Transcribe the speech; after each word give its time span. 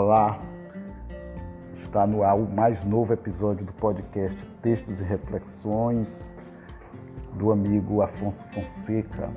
Olá, 0.00 0.38
está 1.74 2.06
no 2.06 2.22
ar 2.22 2.36
o 2.36 2.48
mais 2.48 2.84
novo 2.84 3.12
episódio 3.12 3.66
do 3.66 3.72
podcast 3.72 4.38
Textos 4.62 5.00
e 5.00 5.02
Reflexões 5.02 6.32
do 7.34 7.50
amigo 7.50 8.00
Afonso 8.00 8.44
Fonseca. 8.52 9.28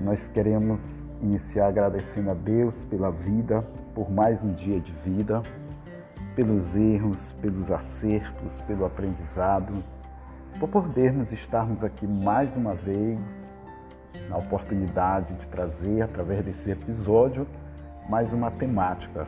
Nós 0.00 0.26
queremos 0.34 0.80
iniciar 1.22 1.68
agradecendo 1.68 2.32
a 2.32 2.34
Deus 2.34 2.74
pela 2.86 3.12
vida, 3.12 3.62
por 3.94 4.10
mais 4.10 4.42
um 4.42 4.52
dia 4.52 4.80
de 4.80 4.90
vida, 4.94 5.42
pelos 6.34 6.74
erros, 6.74 7.30
pelos 7.40 7.70
acertos, 7.70 8.60
pelo 8.66 8.84
aprendizado, 8.84 9.72
por 10.58 10.68
podermos 10.68 11.30
estarmos 11.30 11.84
aqui 11.84 12.04
mais 12.04 12.52
uma 12.56 12.74
vez 12.74 13.54
na 14.28 14.38
oportunidade 14.38 15.32
de 15.34 15.46
trazer, 15.46 16.02
através 16.02 16.44
desse 16.44 16.68
episódio, 16.68 17.46
mais 18.08 18.32
uma 18.32 18.50
temática 18.50 19.24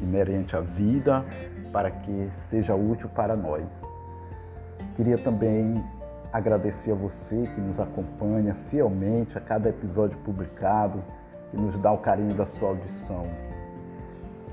inerente 0.00 0.56
à 0.56 0.60
vida 0.60 1.24
para 1.72 1.90
que 1.90 2.30
seja 2.50 2.74
útil 2.74 3.08
para 3.08 3.34
nós. 3.36 3.64
Queria 4.96 5.18
também 5.18 5.74
agradecer 6.32 6.92
a 6.92 6.94
você 6.94 7.42
que 7.54 7.60
nos 7.60 7.78
acompanha 7.78 8.54
fielmente 8.70 9.36
a 9.38 9.40
cada 9.40 9.68
episódio 9.68 10.16
publicado, 10.18 11.02
que 11.50 11.56
nos 11.56 11.78
dá 11.78 11.92
o 11.92 11.98
carinho 11.98 12.34
da 12.34 12.46
sua 12.46 12.70
audição. 12.70 13.26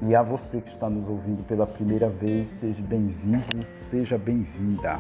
E 0.01 0.15
a 0.15 0.23
você 0.23 0.61
que 0.61 0.71
está 0.71 0.89
nos 0.89 1.07
ouvindo 1.07 1.45
pela 1.45 1.67
primeira 1.67 2.09
vez, 2.09 2.49
seja 2.49 2.81
bem-vindo, 2.81 3.63
seja 3.89 4.17
bem-vinda. 4.17 4.99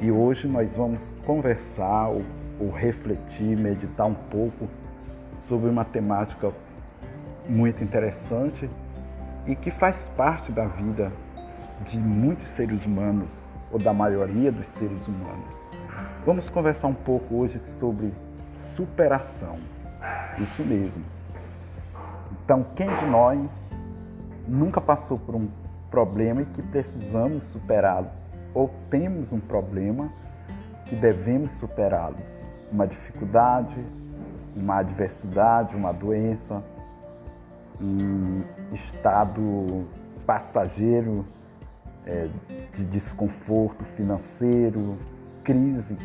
E 0.00 0.10
hoje 0.10 0.48
nós 0.48 0.74
vamos 0.74 1.12
conversar 1.24 2.08
ou, 2.08 2.22
ou 2.60 2.70
refletir, 2.70 3.58
meditar 3.58 4.06
um 4.06 4.14
pouco 4.14 4.68
sobre 5.46 5.70
uma 5.70 5.84
temática 5.84 6.52
muito 7.48 7.82
interessante 7.82 8.68
e 9.48 9.56
que 9.56 9.70
faz 9.70 10.06
parte 10.16 10.52
da 10.52 10.66
vida 10.66 11.10
de 11.88 11.98
muitos 11.98 12.46
seres 12.50 12.84
humanos, 12.84 13.30
ou 13.72 13.78
da 13.78 13.92
maioria 13.94 14.52
dos 14.52 14.66
seres 14.66 15.08
humanos. 15.08 15.56
Vamos 16.24 16.50
conversar 16.50 16.88
um 16.88 16.94
pouco 16.94 17.36
hoje 17.36 17.58
sobre 17.80 18.12
superação. 18.76 19.58
Isso 20.38 20.62
mesmo. 20.62 21.02
Então, 22.44 22.64
quem 22.76 22.86
de 22.86 23.06
nós 23.06 23.74
nunca 24.46 24.80
passou 24.80 25.18
por 25.18 25.34
um 25.34 25.48
problema 25.90 26.42
e 26.42 26.46
que 26.46 26.62
precisamos 26.62 27.44
superá-lo? 27.46 28.08
Ou 28.52 28.70
temos 28.90 29.32
um 29.32 29.40
problema 29.40 30.10
que 30.84 30.94
devemos 30.94 31.54
superá-los? 31.54 32.46
Uma 32.70 32.86
dificuldade, 32.86 33.82
uma 34.54 34.76
adversidade, 34.76 35.74
uma 35.74 35.92
doença, 35.92 36.62
um 37.80 38.42
estado 38.72 39.86
passageiro 40.26 41.24
é, 42.04 42.28
de 42.74 42.84
desconforto 42.84 43.84
financeiro, 43.96 44.96
crise 45.44 45.96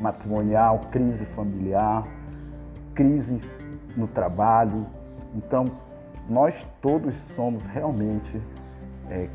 matrimonial, 0.00 0.80
crise 0.90 1.24
familiar, 1.26 2.06
crise 2.94 3.40
no 3.96 4.06
trabalho. 4.06 4.86
Então, 5.34 5.64
nós 6.28 6.66
todos 6.80 7.14
somos 7.34 7.64
realmente, 7.66 8.40
é, 9.10 9.28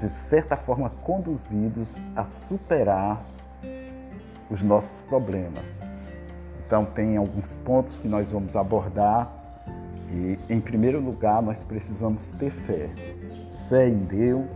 de 0.00 0.08
certa 0.28 0.56
forma, 0.56 0.90
conduzidos 0.90 1.88
a 2.14 2.24
superar 2.24 3.24
os 4.50 4.62
nossos 4.62 5.00
problemas. 5.02 5.64
Então, 6.66 6.84
tem 6.84 7.16
alguns 7.16 7.54
pontos 7.56 8.00
que 8.00 8.08
nós 8.08 8.30
vamos 8.30 8.54
abordar 8.56 9.45
e, 10.10 10.38
em 10.48 10.60
primeiro 10.60 11.00
lugar, 11.00 11.42
nós 11.42 11.64
precisamos 11.64 12.28
ter 12.32 12.50
fé. 12.50 12.88
Fé 13.68 13.88
em 13.88 13.98
Deus, 13.98 14.46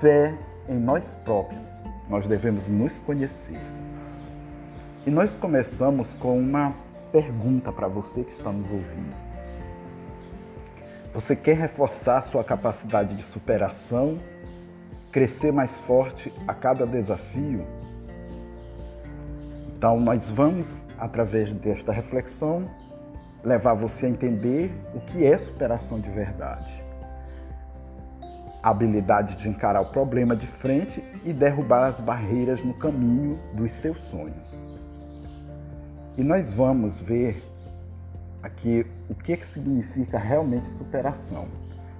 fé 0.00 0.34
em 0.68 0.78
nós 0.78 1.14
próprios. 1.24 1.62
Nós 2.08 2.26
devemos 2.26 2.66
nos 2.66 3.00
conhecer. 3.00 3.60
E 5.06 5.10
nós 5.10 5.34
começamos 5.34 6.14
com 6.14 6.38
uma 6.38 6.74
pergunta 7.12 7.72
para 7.72 7.88
você 7.88 8.24
que 8.24 8.32
está 8.32 8.50
nos 8.50 8.70
ouvindo. 8.70 9.14
Você 11.14 11.34
quer 11.34 11.56
reforçar 11.56 12.26
sua 12.26 12.44
capacidade 12.44 13.16
de 13.16 13.22
superação, 13.24 14.18
crescer 15.10 15.52
mais 15.52 15.70
forte 15.86 16.32
a 16.46 16.54
cada 16.54 16.86
desafio? 16.86 17.64
Então, 19.76 19.98
nós 19.98 20.28
vamos, 20.30 20.68
através 20.98 21.54
desta 21.56 21.90
reflexão, 21.90 22.68
levar 23.44 23.74
você 23.74 24.06
a 24.06 24.08
entender 24.08 24.70
o 24.94 25.00
que 25.00 25.24
é 25.24 25.38
superação 25.38 26.00
de 26.00 26.10
verdade. 26.10 26.82
A 28.62 28.70
habilidade 28.70 29.36
de 29.36 29.48
encarar 29.48 29.80
o 29.80 29.86
problema 29.86 30.36
de 30.36 30.46
frente 30.46 31.02
e 31.24 31.32
derrubar 31.32 31.88
as 31.88 32.00
barreiras 32.00 32.62
no 32.62 32.74
caminho 32.74 33.38
dos 33.54 33.72
seus 33.72 33.98
sonhos. 34.04 34.54
E 36.18 36.22
nós 36.22 36.52
vamos 36.52 36.98
ver 36.98 37.42
aqui 38.42 38.86
o 39.08 39.14
que, 39.14 39.36
que 39.36 39.46
significa 39.46 40.18
realmente 40.18 40.68
superação. 40.70 41.46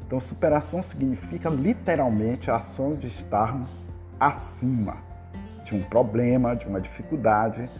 Então, 0.06 0.20
superação 0.20 0.82
significa 0.82 1.48
literalmente 1.48 2.50
a 2.50 2.56
ação 2.56 2.94
de 2.94 3.06
estarmos 3.06 3.70
acima 4.18 4.96
de 5.64 5.76
um 5.76 5.82
problema, 5.84 6.54
de 6.56 6.66
uma 6.66 6.80
dificuldade, 6.80 7.70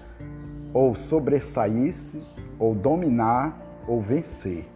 ou 0.72 0.94
sobressair-se 0.94 2.22
ou 2.60 2.74
dominar 2.74 3.58
ou 3.88 4.02
vencer. 4.02 4.68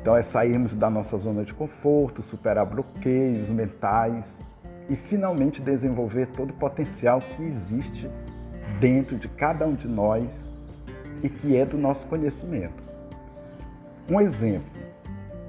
Então 0.00 0.16
é 0.16 0.22
sairmos 0.22 0.74
da 0.74 0.88
nossa 0.88 1.18
zona 1.18 1.44
de 1.44 1.52
conforto, 1.52 2.22
superar 2.22 2.64
bloqueios 2.64 3.50
mentais 3.50 4.40
e 4.88 4.96
finalmente 4.96 5.60
desenvolver 5.60 6.26
todo 6.28 6.50
o 6.50 6.54
potencial 6.54 7.18
que 7.18 7.42
existe 7.42 8.10
dentro 8.80 9.18
de 9.18 9.28
cada 9.28 9.66
um 9.66 9.72
de 9.72 9.86
nós 9.86 10.50
e 11.22 11.28
que 11.28 11.54
é 11.54 11.66
do 11.66 11.76
nosso 11.76 12.06
conhecimento. 12.06 12.82
Um 14.08 14.18
exemplo: 14.18 14.70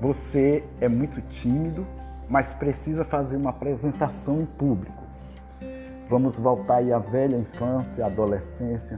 você 0.01 0.61
é 0.81 0.89
muito 0.89 1.21
tímido, 1.21 1.87
mas 2.27 2.53
precisa 2.53 3.05
fazer 3.05 3.37
uma 3.37 3.51
apresentação 3.51 4.41
em 4.41 4.45
público. 4.45 5.01
Vamos 6.09 6.37
voltar 6.37 6.77
aí 6.77 6.91
à 6.91 6.99
velha 6.99 7.37
infância, 7.37 8.05
adolescência 8.05 8.97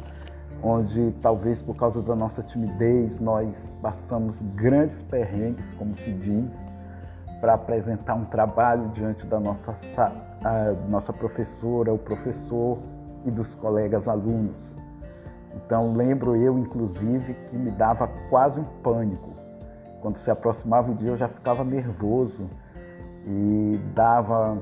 onde 0.64 1.12
talvez 1.22 1.62
por 1.62 1.76
causa 1.76 2.02
da 2.02 2.16
nossa 2.16 2.42
timidez 2.42 3.20
nós 3.20 3.76
passamos 3.82 4.42
grandes 4.56 5.02
perrengues, 5.02 5.74
como 5.74 5.94
se 5.94 6.12
diz, 6.14 6.66
para 7.42 7.56
apresentar 7.56 8.16
um 8.16 8.24
trabalho 8.24 8.88
diante 8.90 9.26
da 9.26 9.40
nossa, 9.40 9.74
nossa 10.88 11.12
professora, 11.12 11.94
o 11.94 11.98
professor 11.98 12.80
e 13.26 13.32
dos 13.32 13.54
colegas 13.56 14.08
alunos. 14.08 14.74
Então 15.54 15.94
lembro 15.94 16.36
eu, 16.36 16.58
inclusive, 16.58 17.34
que 17.50 17.58
me 17.58 17.70
dava 17.70 18.10
quase 18.30 18.60
um 18.60 18.64
pânico. 18.82 19.32
Quando 20.02 20.18
se 20.18 20.32
aproximava 20.32 20.92
o 20.92 20.96
dia 20.96 21.10
eu 21.10 21.18
já 21.18 21.28
ficava 21.28 21.64
nervoso 21.64 22.50
e 23.28 23.80
dava 23.94 24.58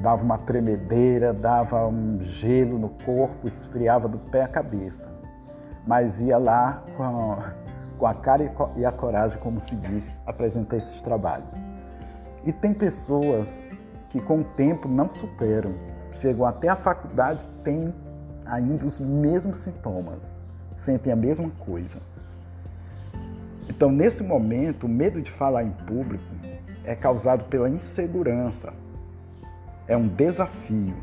dava 0.00 0.22
uma 0.22 0.38
tremedeira, 0.38 1.32
dava 1.32 1.86
um 1.86 2.20
gelo 2.22 2.78
no 2.78 2.90
corpo, 3.04 3.48
esfriava 3.48 4.08
do 4.08 4.18
pé 4.18 4.42
à 4.42 4.48
cabeça. 4.48 5.08
Mas 5.86 6.20
ia 6.20 6.38
lá 6.38 6.82
com, 6.96 7.36
com 7.98 8.06
a 8.06 8.14
cara 8.14 8.50
e 8.76 8.84
a 8.84 8.92
coragem, 8.92 9.38
como 9.38 9.60
se 9.60 9.74
diz, 9.76 10.18
apresentar 10.26 10.76
esses 10.76 11.00
trabalhos. 11.02 11.48
E 12.44 12.52
tem 12.52 12.74
pessoas 12.74 13.60
que 14.10 14.20
com 14.20 14.40
o 14.40 14.44
tempo 14.44 14.88
não 14.88 15.10
superam, 15.10 15.72
chegam 16.20 16.46
até 16.46 16.68
a 16.68 16.76
faculdade, 16.76 17.40
têm 17.62 17.92
ainda 18.46 18.84
os 18.84 19.00
mesmos 19.00 19.60
sintomas, 19.60 20.20
sentem 20.76 21.12
a 21.12 21.16
mesma 21.16 21.50
coisa. 21.60 21.96
Então, 23.68 23.90
nesse 23.90 24.22
momento, 24.22 24.84
o 24.84 24.88
medo 24.88 25.20
de 25.20 25.30
falar 25.30 25.64
em 25.64 25.70
público 25.70 26.24
é 26.84 26.94
causado 26.94 27.44
pela 27.44 27.68
insegurança, 27.68 28.72
é 29.86 29.96
um 29.96 30.08
desafio. 30.08 30.94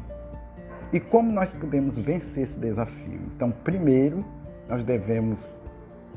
E 0.91 0.99
como 0.99 1.31
nós 1.31 1.53
podemos 1.53 1.97
vencer 1.97 2.43
esse 2.43 2.59
desafio? 2.59 3.21
Então, 3.35 3.51
primeiro, 3.51 4.25
nós 4.67 4.83
devemos 4.83 5.39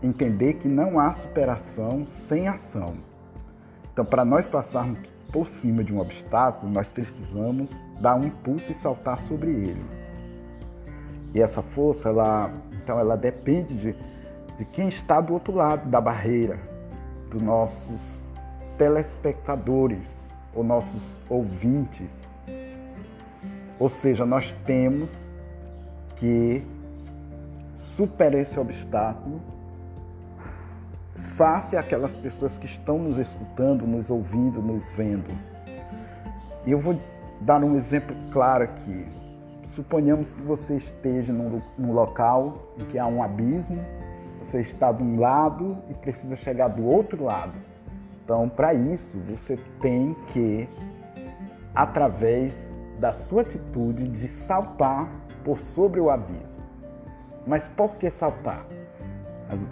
entender 0.03 0.55
que 0.55 0.69
não 0.69 0.99
há 0.99 1.15
superação 1.15 2.07
sem 2.29 2.49
ação. 2.49 2.95
Então, 3.93 4.05
para 4.05 4.25
nós 4.25 4.49
passarmos 4.49 4.99
por 5.33 5.49
cima 5.49 5.83
de 5.85 5.93
um 5.93 6.01
obstáculo, 6.01 6.73
nós 6.73 6.91
precisamos 6.91 7.71
dar 8.01 8.17
um 8.17 8.25
impulso 8.25 8.71
e 8.73 8.75
saltar 8.75 9.21
sobre 9.21 9.51
ele. 9.51 9.85
E 11.35 11.41
essa 11.41 11.63
força, 11.63 12.09
ela, 12.09 12.51
então, 12.83 12.99
ela 12.99 13.17
depende 13.17 13.75
de, 13.75 13.97
de 14.59 14.65
quem 14.67 14.89
está 14.89 15.21
do 15.21 15.33
outro 15.33 15.55
lado 15.55 15.89
da 15.89 16.01
barreira, 16.01 16.59
dos 17.31 17.43
nossos 17.43 18.01
telespectadores, 18.79 20.07
ou 20.55 20.63
nossos 20.63 21.21
ouvintes, 21.29 22.09
ou 23.79 23.89
seja, 23.89 24.25
nós 24.25 24.51
temos 24.67 25.11
que 26.17 26.63
superar 27.77 28.41
esse 28.41 28.59
obstáculo 28.59 29.41
face 31.37 31.77
àquelas 31.77 32.17
pessoas 32.17 32.57
que 32.59 32.67
estão 32.67 32.99
nos 32.99 33.19
escutando, 33.19 33.87
nos 33.87 34.11
ouvindo, 34.11 34.63
nos 34.63 34.89
vendo. 34.91 35.33
Eu 36.67 36.81
vou 36.81 36.99
dar 37.41 37.63
um 37.63 37.77
exemplo 37.77 38.15
claro 38.33 38.65
aqui. 38.65 39.07
Suponhamos 39.75 40.33
que 40.33 40.43
você 40.43 40.77
esteja 40.77 41.33
num, 41.33 41.61
num 41.77 41.93
local 41.93 42.59
em 42.81 42.85
que 42.87 42.99
há 42.99 43.07
um 43.07 43.23
abismo, 43.23 43.83
você 44.39 44.61
está 44.61 44.93
de 44.93 45.03
um 45.03 45.19
lado 45.19 45.77
e 45.91 45.95
precisa 45.95 46.37
chegar 46.37 46.69
do 46.69 46.85
outro 46.85 47.25
lado. 47.25 47.55
Então, 48.25 48.49
para 48.49 48.73
isso, 48.73 49.11
você 49.29 49.59
tem 49.81 50.15
que, 50.33 50.69
através 51.75 52.57
da 52.99 53.13
sua 53.13 53.43
atitude, 53.43 54.09
de 54.09 54.29
saltar 54.29 55.09
por 55.45 55.61
sobre 55.61 56.01
o 56.01 56.11
abismo. 56.11 56.63
Mas 57.47 57.69
por 57.69 57.97
que 57.97 58.11
saltar? 58.11 58.65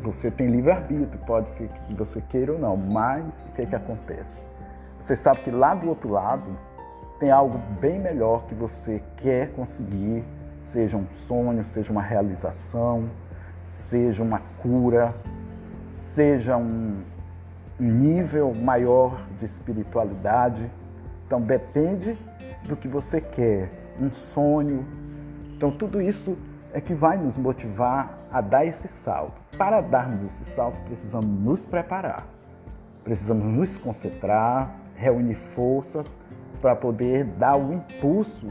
Você 0.03 0.31
tem 0.31 0.49
livre-arbítrio, 0.49 1.19
pode 1.27 1.51
ser 1.51 1.69
que 1.69 1.95
você 1.95 2.21
queira 2.29 2.53
ou 2.53 2.59
não, 2.59 2.77
mas 2.77 3.25
o 3.49 3.53
que, 3.55 3.67
que 3.67 3.75
acontece? 3.75 4.43
Você 5.03 5.17
sabe 5.17 5.39
que 5.39 5.51
lá 5.51 5.75
do 5.75 5.89
outro 5.89 6.11
lado 6.11 6.57
tem 7.19 7.31
algo 7.31 7.59
bem 7.81 7.99
melhor 7.99 8.45
que 8.47 8.55
você 8.55 9.03
quer 9.17 9.51
conseguir, 9.53 10.23
seja 10.69 10.97
um 10.97 11.07
sonho, 11.27 11.65
seja 11.65 11.91
uma 11.91 12.03
realização, 12.03 13.09
seja 13.89 14.23
uma 14.23 14.41
cura, 14.61 15.15
seja 16.15 16.57
um 16.57 17.03
nível 17.79 18.55
maior 18.55 19.25
de 19.39 19.47
espiritualidade. 19.47 20.71
Então 21.27 21.41
depende 21.41 22.17
do 22.69 22.77
que 22.77 22.89
você 22.89 23.21
quer, 23.21 23.71
um 24.01 24.11
sonho. 24.11 24.87
Então 25.57 25.71
tudo 25.71 26.01
isso 26.01 26.37
é 26.73 26.81
que 26.81 26.95
vai 26.95 27.17
nos 27.17 27.37
motivar 27.37 28.19
a 28.31 28.41
dar 28.41 28.65
esse 28.65 28.89
salto. 28.89 29.41
Para 29.57 29.81
darmos 29.81 30.25
esse 30.25 30.55
salto, 30.55 30.81
precisamos 30.83 31.41
nos 31.41 31.61
preparar, 31.61 32.27
precisamos 33.05 33.45
nos 33.45 33.77
concentrar, 33.79 34.75
reunir 34.97 35.35
forças 35.55 36.07
para 36.61 36.77
poder 36.77 37.25
dar 37.25 37.57
o 37.57 37.73
impulso 37.73 38.47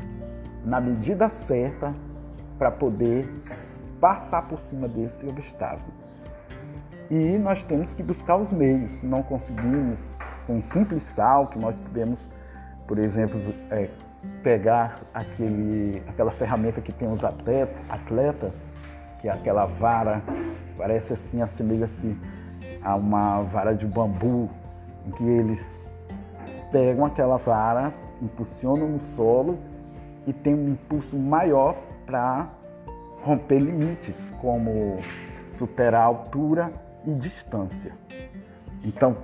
na 0.65 0.79
medida 0.79 1.29
certa 1.29 1.93
para 2.57 2.69
poder 2.69 3.27
passar 3.99 4.47
por 4.47 4.59
cima 4.59 4.87
desse 4.87 5.25
obstáculo. 5.27 5.91
E 7.09 7.37
nós 7.37 7.63
temos 7.63 7.93
que 7.93 8.03
buscar 8.03 8.37
os 8.37 8.51
meios. 8.51 8.97
Se 8.97 9.05
não 9.05 9.23
conseguimos 9.23 10.17
com 10.45 10.57
um 10.57 10.61
simples 10.61 11.03
salto, 11.03 11.59
nós 11.59 11.79
podemos, 11.79 12.29
por 12.91 12.99
exemplo, 12.99 13.39
é, 13.69 13.87
pegar 14.43 14.99
aquele, 15.13 16.03
aquela 16.09 16.29
ferramenta 16.29 16.81
que 16.81 16.91
tem 16.91 17.09
os 17.09 17.23
atletas, 17.23 18.51
que 19.21 19.29
é 19.29 19.31
aquela 19.31 19.65
vara, 19.65 20.21
parece 20.77 21.13
assim, 21.13 21.41
assemelha-se 21.41 22.17
a 22.83 22.97
uma 22.97 23.43
vara 23.43 23.73
de 23.73 23.85
bambu, 23.85 24.49
em 25.07 25.11
que 25.11 25.23
eles 25.23 25.65
pegam 26.69 27.05
aquela 27.05 27.37
vara, 27.37 27.93
impulsionam 28.21 28.89
no 28.89 28.99
solo 29.15 29.57
e 30.27 30.33
tem 30.33 30.53
um 30.53 30.71
impulso 30.71 31.17
maior 31.17 31.77
para 32.05 32.49
romper 33.23 33.59
limites, 33.59 34.17
como 34.41 34.97
superar 35.51 36.03
altura 36.03 36.73
e 37.05 37.13
distância. 37.13 37.93
Então, 38.83 39.15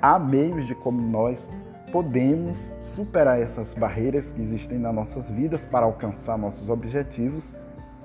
há 0.00 0.18
meios 0.18 0.66
de 0.66 0.74
como 0.74 1.00
nós 1.00 1.48
podemos 1.92 2.56
superar 2.80 3.38
essas 3.40 3.74
barreiras 3.74 4.32
que 4.32 4.40
existem 4.40 4.78
nas 4.78 4.94
nossas 4.94 5.28
vidas 5.28 5.60
para 5.66 5.84
alcançar 5.84 6.38
nossos 6.38 6.70
objetivos 6.70 7.44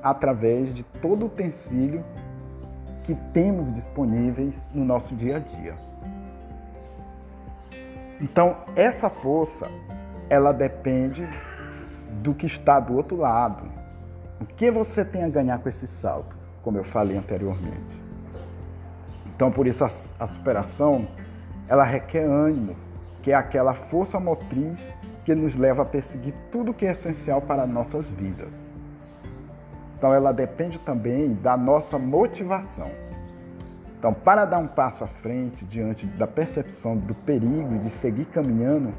através 0.04 0.76
de 0.76 0.84
todo 1.02 1.24
o 1.24 1.26
utensílio 1.28 2.04
que 3.06 3.16
temos 3.34 3.74
disponíveis 3.74 4.68
no 4.74 4.84
nosso 4.84 5.16
dia 5.16 5.38
a 5.38 5.40
dia. 5.40 5.76
Então, 8.20 8.58
essa 8.76 9.10
força, 9.10 9.66
ela 10.30 10.52
depende 10.52 11.26
do 12.22 12.34
que 12.34 12.46
está 12.46 12.82
do 12.82 12.94
outro 12.94 13.16
lado. 13.16 13.64
O 14.42 14.46
que 14.46 14.70
você 14.70 15.06
tem 15.06 15.24
a 15.24 15.30
ganhar 15.30 15.60
com 15.60 15.70
esse 15.70 15.88
salto, 15.88 16.36
como 16.62 16.78
eu 16.78 16.84
falei 16.84 17.18
anteriormente. 17.18 17.98
Então, 19.34 19.50
por 19.50 19.66
isso 19.66 19.86
a, 19.86 19.90
a 20.20 20.28
superação, 20.28 21.08
ela 21.70 21.86
requer 21.86 22.24
ânimo, 22.24 22.76
que 23.28 23.32
é 23.34 23.36
aquela 23.36 23.74
força 23.74 24.22
motriz 24.22 24.82
que 25.26 25.36
nos 25.36 25.54
leva 25.54 25.82
a 25.82 25.86
perseguir 25.86 26.34
tudo 26.50 26.74
que 26.74 26.86
é 26.86 26.94
essencial 26.94 27.42
para 27.42 27.68
nossas 27.68 28.10
vidas. 28.12 28.54
Então 29.98 30.14
ela 30.14 30.32
depende 30.32 30.80
também 30.80 31.34
da 31.34 31.58
nossa 31.58 32.00
motivação. 32.00 32.90
Então, 34.00 34.14
para 34.14 34.46
dar 34.46 34.60
um 34.60 34.68
passo 34.68 35.04
à 35.04 35.08
frente 35.08 35.66
diante 35.66 36.06
da 36.06 36.26
percepção 36.26 36.96
do 36.96 37.14
perigo 37.14 37.76
e 37.76 37.80
de 37.80 37.90
seguir 37.96 38.24
caminhando, 38.28 38.92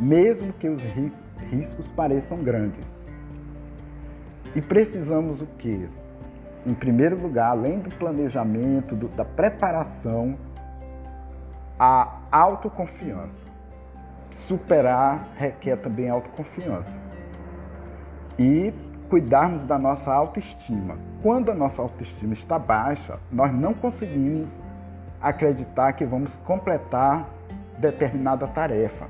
mesmo 0.00 0.52
que 0.54 0.68
os 0.68 0.82
riscos 1.48 1.88
pareçam 1.92 2.38
grandes. 2.38 2.84
E 4.56 4.60
precisamos 4.60 5.40
o 5.40 5.46
quê? 5.56 5.88
Em 6.66 6.74
primeiro 6.74 7.16
lugar, 7.22 7.52
além 7.52 7.78
do 7.78 7.94
planejamento, 7.94 8.96
do, 8.96 9.06
da 9.06 9.24
preparação, 9.24 10.36
a 11.78 12.18
autoconfiança 12.32 13.47
superar 14.46 15.28
requer 15.36 15.76
também 15.76 16.08
autoconfiança. 16.08 16.92
E 18.38 18.72
cuidarmos 19.08 19.64
da 19.64 19.78
nossa 19.78 20.12
autoestima. 20.12 20.96
Quando 21.22 21.50
a 21.50 21.54
nossa 21.54 21.82
autoestima 21.82 22.34
está 22.34 22.58
baixa, 22.58 23.18
nós 23.32 23.52
não 23.52 23.74
conseguimos 23.74 24.48
acreditar 25.20 25.94
que 25.94 26.04
vamos 26.04 26.36
completar 26.38 27.28
determinada 27.78 28.46
tarefa. 28.46 29.06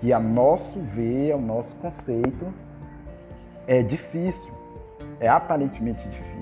Que 0.00 0.12
a 0.12 0.20
nosso 0.20 0.78
ver, 0.94 1.32
ao 1.32 1.40
nosso 1.40 1.74
conceito, 1.76 2.52
é 3.66 3.82
difícil, 3.82 4.52
é 5.18 5.28
aparentemente 5.28 6.06
difícil. 6.08 6.38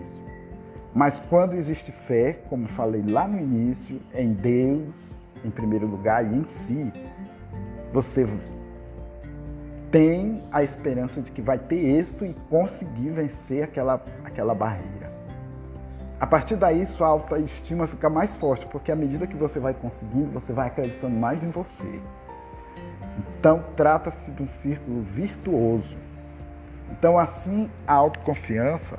Mas 0.95 1.21
quando 1.29 1.55
existe 1.55 1.93
fé, 1.93 2.35
como 2.49 2.69
falei 2.69 3.05
lá 3.11 3.27
no 3.27 3.39
início, 3.39 4.01
em 4.15 4.33
Deus, 4.33 4.95
em 5.45 5.51
primeiro 5.51 5.87
lugar, 5.87 6.25
e 6.25 6.37
em 6.37 6.45
si, 6.45 6.93
você 7.97 8.29
tem 9.91 10.43
a 10.53 10.63
esperança 10.63 11.23
de 11.23 11.31
que 11.31 11.41
vai 11.41 11.59
ter 11.59 11.77
êxito 11.77 12.27
e 12.27 12.35
conseguir 12.51 13.09
vencer 13.09 13.65
aquela, 13.65 14.05
aquela 14.23 14.55
barreira. 14.55 15.11
A 16.21 16.27
partir 16.27 16.57
daí, 16.57 16.85
sua 16.85 17.09
autoestima 17.09 17.87
fica 17.87 18.11
mais 18.11 18.37
forte, 18.37 18.67
porque 18.67 18.93
à 18.93 18.97
medida 18.97 19.27
que 19.27 19.35
você 19.35 19.59
vai 19.59 19.73
conseguindo, 19.73 20.31
você 20.31 20.53
vai 20.53 20.67
acreditando 20.67 21.17
mais 21.17 21.43
em 21.43 21.49
você. 21.49 22.01
Então, 23.19 23.65
trata-se 23.75 24.31
de 24.31 24.43
um 24.43 24.49
círculo 24.61 25.01
virtuoso. 25.01 25.97
Então, 26.91 27.19
assim, 27.19 27.71
a 27.87 27.95
autoconfiança 27.95 28.99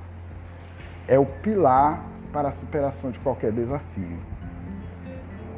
é 1.08 1.20
o 1.20 1.25
pilar 1.44 2.04
para 2.34 2.50
a 2.50 2.54
superação 2.54 3.12
de 3.12 3.20
qualquer 3.20 3.51
desafio. 3.51 4.37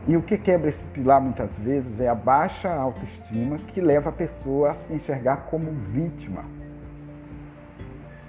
E 0.07 0.17
o 0.17 0.21
que 0.21 0.37
quebra 0.37 0.69
esse 0.69 0.85
pilar 0.87 1.21
muitas 1.21 1.57
vezes 1.59 1.99
é 1.99 2.07
a 2.07 2.15
baixa 2.15 2.73
autoestima 2.73 3.57
que 3.57 3.81
leva 3.81 4.09
a 4.09 4.13
pessoa 4.13 4.71
a 4.71 4.75
se 4.75 4.93
enxergar 4.93 5.47
como 5.49 5.71
vítima, 5.71 6.45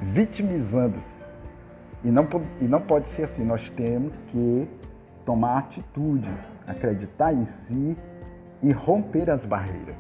vitimizando-se. 0.01 1.21
E 2.03 2.09
não, 2.09 2.27
e 2.61 2.65
não 2.65 2.81
pode 2.81 3.09
ser 3.11 3.25
assim, 3.25 3.45
nós 3.45 3.69
temos 3.71 4.15
que 4.29 4.69
tomar 5.25 5.59
atitude, 5.59 6.29
acreditar 6.67 7.33
em 7.33 7.45
si 7.47 7.97
e 8.63 8.73
romper 8.73 9.31
as 9.31 9.45
barreiras. 9.45 9.97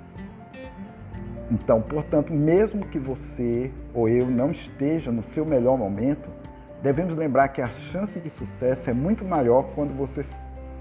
Então, 1.51 1.83
portanto, 1.83 2.33
mesmo 2.33 2.87
que 2.87 2.99
você 2.99 3.71
ou 3.93 4.09
eu 4.09 4.27
não 4.27 4.51
esteja 4.51 5.11
no 5.11 5.23
seu 5.23 5.45
melhor 5.45 5.77
momento, 5.77 6.29
devemos 6.83 7.17
lembrar 7.17 7.49
que 7.49 7.61
a 7.61 7.67
chance 7.67 8.19
de 8.21 8.31
sucesso 8.31 8.89
é 8.89 8.93
muito 8.93 9.25
maior 9.25 9.65
quando 9.75 9.97
você 9.97 10.25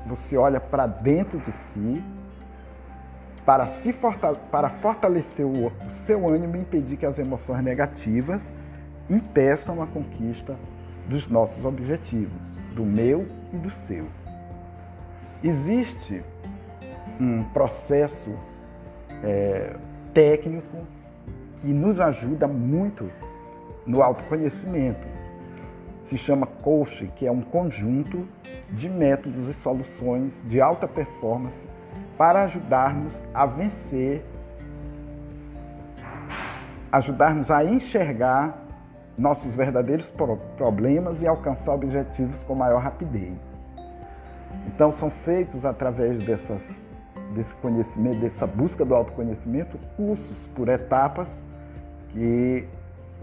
você 0.05 0.37
olha 0.37 0.59
para 0.59 0.87
dentro 0.87 1.39
de 1.39 1.51
si 1.51 2.03
para, 3.45 3.67
se 3.81 3.91
fortale 3.93 4.37
para 4.51 4.69
fortalecer 4.69 5.45
o, 5.45 5.67
o 5.67 5.71
seu 6.05 6.27
ânimo 6.27 6.55
e 6.55 6.59
impedir 6.59 6.97
que 6.97 7.05
as 7.05 7.17
emoções 7.17 7.63
negativas 7.63 8.41
impeçam 9.09 9.81
a 9.81 9.87
conquista 9.87 10.55
dos 11.07 11.27
nossos 11.27 11.65
objetivos, 11.65 12.39
do 12.75 12.85
meu 12.85 13.25
e 13.51 13.57
do 13.57 13.71
seu. 13.87 14.05
Existe 15.43 16.23
um 17.19 17.43
processo 17.45 18.29
é, 19.23 19.75
técnico 20.13 20.85
que 21.61 21.67
nos 21.67 21.99
ajuda 21.99 22.47
muito 22.47 23.09
no 23.85 24.03
autoconhecimento 24.03 25.18
se 26.09 26.17
chama 26.17 26.47
coaching, 26.47 27.07
que 27.15 27.27
é 27.27 27.31
um 27.31 27.41
conjunto 27.41 28.27
de 28.71 28.89
métodos 28.89 29.47
e 29.47 29.53
soluções 29.53 30.33
de 30.45 30.59
alta 30.59 30.87
performance 30.87 31.59
para 32.17 32.45
ajudarmos 32.45 33.13
a 33.31 33.45
vencer, 33.45 34.25
ajudarmos 36.91 37.51
a 37.51 37.63
enxergar 37.63 38.57
nossos 39.15 39.53
verdadeiros 39.53 40.11
problemas 40.57 41.21
e 41.21 41.27
alcançar 41.27 41.75
objetivos 41.75 42.41
com 42.41 42.55
maior 42.55 42.81
rapidez. 42.81 43.37
Então 44.65 44.91
são 44.91 45.11
feitos 45.11 45.63
através 45.63 46.23
dessas, 46.23 46.83
desse 47.35 47.53
conhecimento, 47.55 48.17
dessa 48.17 48.47
busca 48.47 48.83
do 48.83 48.95
autoconhecimento, 48.95 49.77
cursos 49.95 50.39
por 50.55 50.69
etapas 50.69 51.43
que 52.09 52.67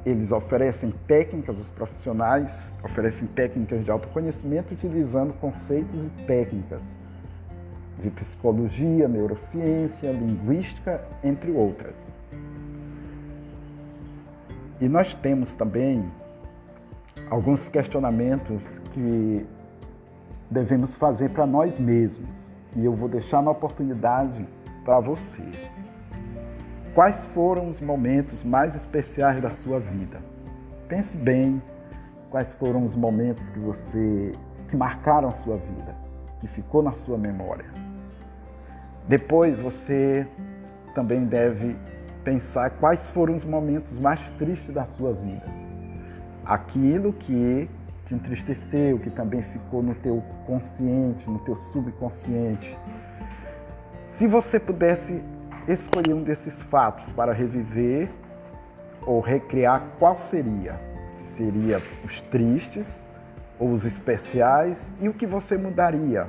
eles 0.06 0.30
oferecem 0.30 0.94
técnicas, 1.08 1.58
os 1.58 1.68
profissionais 1.68 2.72
oferecem 2.84 3.26
técnicas 3.26 3.84
de 3.84 3.90
autoconhecimento 3.90 4.72
utilizando 4.72 5.34
conceitos 5.40 6.00
e 6.00 6.22
técnicas 6.22 6.80
de 8.00 8.10
psicologia, 8.10 9.08
neurociência, 9.08 10.12
linguística, 10.12 11.04
entre 11.25 11.50
outras. 11.50 11.96
E 14.80 14.88
nós 14.88 15.12
temos 15.14 15.52
também 15.54 16.08
alguns 17.28 17.68
questionamentos 17.68 18.62
que 18.92 19.44
devemos 20.48 20.94
fazer 20.94 21.30
para 21.30 21.46
nós 21.46 21.80
mesmos. 21.80 22.28
E 22.76 22.84
eu 22.84 22.94
vou 22.94 23.08
deixar 23.08 23.42
na 23.42 23.50
oportunidade 23.50 24.46
para 24.84 25.00
você. 25.00 25.42
Quais 26.96 27.26
foram 27.34 27.68
os 27.68 27.78
momentos 27.78 28.42
mais 28.42 28.74
especiais 28.74 29.38
da 29.38 29.50
sua 29.50 29.78
vida? 29.78 30.18
Pense 30.88 31.14
bem 31.14 31.60
quais 32.30 32.54
foram 32.54 32.86
os 32.86 32.96
momentos 32.96 33.50
que 33.50 33.58
você 33.58 34.32
que 34.66 34.74
marcaram 34.78 35.28
a 35.28 35.32
sua 35.32 35.58
vida, 35.58 35.94
que 36.40 36.48
ficou 36.48 36.82
na 36.82 36.92
sua 36.92 37.18
memória. 37.18 37.66
Depois 39.06 39.60
você 39.60 40.26
também 40.94 41.26
deve 41.26 41.76
pensar 42.24 42.70
quais 42.70 43.10
foram 43.10 43.36
os 43.36 43.44
momentos 43.44 43.98
mais 43.98 44.18
tristes 44.38 44.72
da 44.72 44.86
sua 44.96 45.12
vida. 45.12 45.44
Aquilo 46.46 47.12
que 47.12 47.68
te 48.06 48.14
entristeceu, 48.14 48.98
que 49.00 49.10
também 49.10 49.42
ficou 49.42 49.82
no 49.82 49.94
teu 49.96 50.24
consciente, 50.46 51.28
no 51.28 51.40
teu 51.40 51.56
subconsciente. 51.56 52.74
Se 54.16 54.26
você 54.26 54.58
pudesse 54.58 55.22
escolher 55.68 56.14
um 56.14 56.23
desses 56.23 56.54
fatos 56.64 57.11
para 57.12 57.32
reviver 57.32 58.08
ou 59.04 59.20
recriar, 59.20 59.82
qual 59.99 60.18
seria? 60.18 60.78
Seria 61.37 61.80
os 62.04 62.20
tristes 62.23 62.87
ou 63.58 63.73
os 63.73 63.85
especiais 63.85 64.78
e 65.00 65.08
o 65.08 65.14
que 65.14 65.26
você 65.26 65.56
mudaria? 65.56 66.26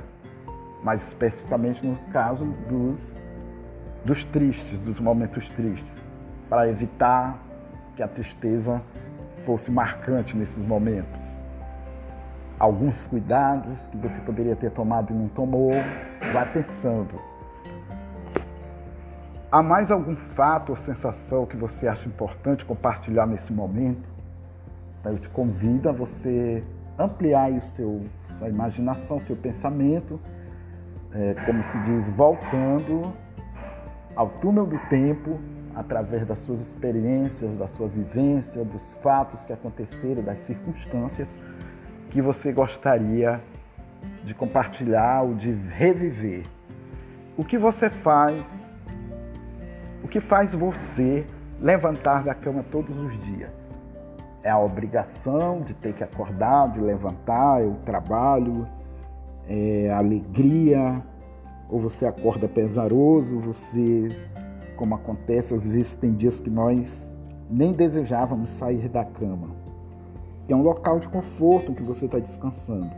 Mais 0.82 1.02
especificamente 1.06 1.84
no 1.84 1.96
caso 2.12 2.44
dos, 2.68 3.18
dos 4.04 4.24
tristes, 4.24 4.78
dos 4.80 5.00
momentos 5.00 5.48
tristes, 5.50 5.92
para 6.48 6.68
evitar 6.68 7.38
que 7.96 8.02
a 8.02 8.08
tristeza 8.08 8.80
fosse 9.44 9.70
marcante 9.70 10.36
nesses 10.36 10.64
momentos. 10.64 11.20
Alguns 12.58 13.00
cuidados 13.06 13.78
que 13.90 13.96
você 13.96 14.18
poderia 14.20 14.56
ter 14.56 14.70
tomado 14.70 15.12
e 15.12 15.16
não 15.16 15.28
tomou, 15.28 15.70
vai 16.32 16.52
pensando 16.52 17.20
Há 19.50 19.62
mais 19.62 19.90
algum 19.90 20.14
fato 20.14 20.70
ou 20.70 20.76
sensação 20.76 21.46
que 21.46 21.56
você 21.56 21.88
acha 21.88 22.06
importante 22.06 22.66
compartilhar 22.66 23.26
nesse 23.26 23.50
momento? 23.50 24.06
Eu 25.06 25.18
te 25.18 25.30
convido 25.30 25.88
a 25.88 25.92
você 25.92 26.62
ampliar 26.98 27.50
o 27.52 27.60
seu, 27.62 28.02
sua 28.28 28.50
imaginação, 28.50 29.18
seu 29.18 29.34
pensamento, 29.34 30.20
é, 31.14 31.34
como 31.46 31.64
se 31.64 31.78
diz, 31.78 32.06
voltando 32.10 33.10
ao 34.14 34.28
túnel 34.28 34.66
do 34.66 34.78
tempo 34.90 35.40
através 35.74 36.26
das 36.26 36.40
suas 36.40 36.60
experiências, 36.60 37.56
da 37.56 37.68
sua 37.68 37.88
vivência, 37.88 38.62
dos 38.62 38.92
fatos 39.02 39.42
que 39.44 39.52
aconteceram, 39.54 40.22
das 40.22 40.40
circunstâncias 40.40 41.28
que 42.10 42.20
você 42.20 42.52
gostaria 42.52 43.40
de 44.24 44.34
compartilhar 44.34 45.22
ou 45.22 45.34
de 45.34 45.52
reviver. 45.52 46.44
O 47.34 47.42
que 47.42 47.56
você 47.56 47.88
faz 47.88 48.67
o 50.08 50.10
que 50.10 50.20
faz 50.20 50.54
você 50.54 51.26
levantar 51.60 52.24
da 52.24 52.34
cama 52.34 52.64
todos 52.72 52.98
os 52.98 53.12
dias? 53.26 53.52
É 54.42 54.48
a 54.48 54.58
obrigação 54.58 55.60
de 55.60 55.74
ter 55.74 55.92
que 55.92 56.02
acordar, 56.02 56.72
de 56.72 56.80
levantar, 56.80 57.62
é 57.62 57.66
o 57.66 57.74
trabalho, 57.84 58.66
é 59.46 59.90
a 59.90 59.98
alegria, 59.98 61.02
ou 61.68 61.78
você 61.78 62.06
acorda 62.06 62.48
pesaroso, 62.48 63.38
você, 63.38 64.08
como 64.76 64.94
acontece, 64.94 65.52
às 65.52 65.66
vezes 65.66 65.94
tem 65.94 66.14
dias 66.14 66.40
que 66.40 66.48
nós 66.48 67.12
nem 67.50 67.74
desejávamos 67.74 68.48
sair 68.48 68.88
da 68.88 69.04
cama. 69.04 69.50
É 70.48 70.56
um 70.56 70.62
local 70.62 71.00
de 71.00 71.08
conforto 71.08 71.72
em 71.72 71.74
que 71.74 71.82
você 71.82 72.06
está 72.06 72.18
descansando. 72.18 72.90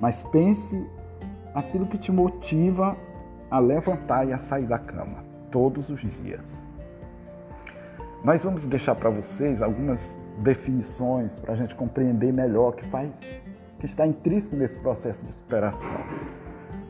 Mas 0.00 0.22
pense 0.22 0.86
aquilo 1.52 1.86
que 1.86 1.98
te 1.98 2.12
motiva 2.12 2.96
a 3.50 3.58
levantar 3.58 4.28
e 4.28 4.32
a 4.32 4.38
sair 4.38 4.66
da 4.66 4.78
cama 4.78 5.29
todos 5.50 5.88
os 5.90 6.00
dias. 6.00 6.44
Nós 8.22 8.44
vamos 8.44 8.66
deixar 8.66 8.94
para 8.94 9.10
vocês 9.10 9.62
algumas 9.62 10.18
definições 10.38 11.38
para 11.38 11.54
a 11.54 11.56
gente 11.56 11.74
compreender 11.74 12.32
melhor 12.32 12.70
o 12.70 12.72
que 12.72 12.86
faz, 12.86 13.10
que 13.78 13.86
está 13.86 14.06
intrínseco 14.06 14.56
nesse 14.56 14.78
processo 14.78 15.24
de 15.24 15.32
superação. 15.32 15.90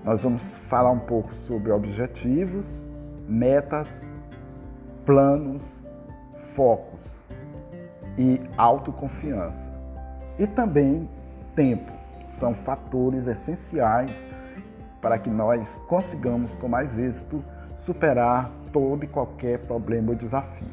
Nós 0.04 0.22
vamos 0.22 0.54
falar 0.68 0.90
um 0.90 0.98
pouco 0.98 1.34
sobre 1.34 1.70
objetivos, 1.70 2.84
metas, 3.28 3.88
planos, 5.04 5.62
focos 6.54 7.00
e 8.18 8.40
autoconfiança. 8.56 9.70
E 10.38 10.46
também 10.46 11.08
tempo. 11.54 11.92
São 12.38 12.54
fatores 12.54 13.26
essenciais 13.26 14.10
para 15.00 15.18
que 15.18 15.28
nós 15.28 15.78
consigamos 15.86 16.56
com 16.56 16.68
mais 16.68 16.98
êxito 16.98 17.44
superar 17.80 18.50
todo 18.72 19.04
e 19.04 19.08
qualquer 19.08 19.58
problema 19.60 20.10
ou 20.10 20.14
desafio. 20.14 20.68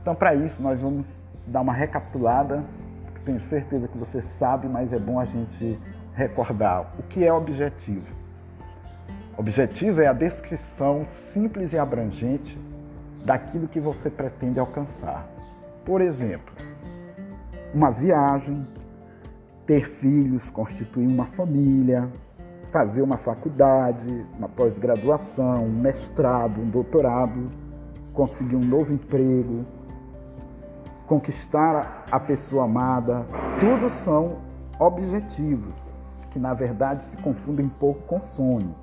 Então, 0.00 0.14
para 0.14 0.34
isso, 0.34 0.62
nós 0.62 0.80
vamos 0.80 1.06
dar 1.46 1.60
uma 1.60 1.72
recapitulada, 1.72 2.62
tenho 3.24 3.40
certeza 3.44 3.88
que 3.88 3.96
você 3.96 4.20
sabe, 4.22 4.68
mas 4.68 4.92
é 4.92 4.98
bom 4.98 5.18
a 5.18 5.24
gente 5.24 5.78
recordar 6.14 6.92
o 6.98 7.02
que 7.04 7.24
é 7.24 7.32
objetivo. 7.32 8.06
Objetivo 9.36 10.00
é 10.00 10.06
a 10.06 10.12
descrição 10.12 11.06
simples 11.32 11.72
e 11.72 11.78
abrangente 11.78 12.58
daquilo 13.24 13.68
que 13.68 13.80
você 13.80 14.10
pretende 14.10 14.58
alcançar. 14.58 15.26
Por 15.84 16.00
exemplo, 16.00 16.52
uma 17.72 17.90
viagem, 17.90 18.66
ter 19.66 19.88
filhos, 19.88 20.50
constituir 20.50 21.06
uma 21.06 21.26
família, 21.26 22.08
fazer 22.72 23.02
uma 23.02 23.18
faculdade, 23.18 24.26
uma 24.36 24.48
pós-graduação, 24.48 25.66
um 25.66 25.70
mestrado, 25.70 26.58
um 26.60 26.70
doutorado, 26.70 27.44
conseguir 28.14 28.56
um 28.56 28.64
novo 28.64 28.92
emprego, 28.92 29.64
conquistar 31.06 32.06
a 32.10 32.18
pessoa 32.18 32.64
amada, 32.64 33.26
tudo 33.60 33.90
são 33.90 34.38
objetivos 34.80 35.78
que 36.30 36.38
na 36.38 36.54
verdade 36.54 37.04
se 37.04 37.16
confundem 37.18 37.66
um 37.66 37.68
pouco 37.68 38.00
com 38.06 38.22
sonhos. 38.22 38.74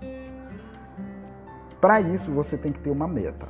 Para 1.82 2.00
isso 2.00 2.32
você 2.32 2.56
tem 2.56 2.72
que 2.72 2.80
ter 2.80 2.92
uma 2.92 3.08
meta. 3.08 3.48